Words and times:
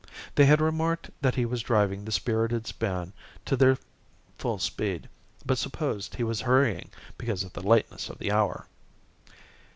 They 0.33 0.45
had 0.45 0.61
remarked 0.61 1.11
that 1.21 1.35
he 1.35 1.45
was 1.45 1.61
driving 1.61 2.03
the 2.05 2.11
spirited 2.11 2.65
span 2.65 3.13
to 3.45 3.55
their 3.55 3.77
full 4.39 4.57
speed, 4.57 5.07
but 5.45 5.59
supposed 5.59 6.15
he 6.15 6.23
was 6.23 6.41
hurrying 6.41 6.89
because 7.19 7.43
of 7.43 7.53
the 7.53 7.61
lateness 7.61 8.09
of 8.09 8.17
the 8.17 8.31
hour. 8.31 8.65